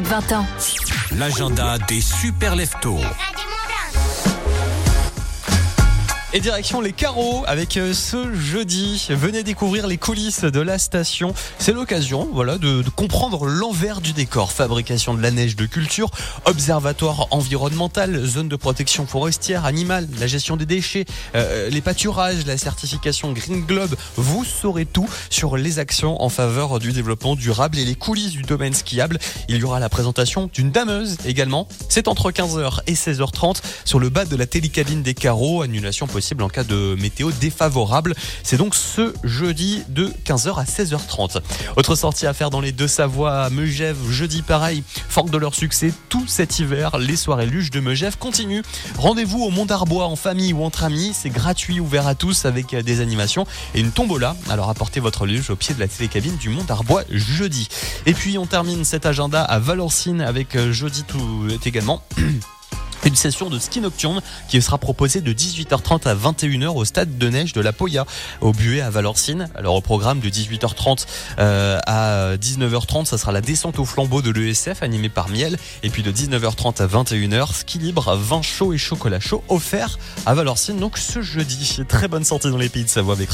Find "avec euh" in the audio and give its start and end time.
7.46-7.94, 60.20-60.72